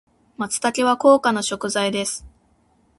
[0.39, 2.25] 松茸は高価な食材です。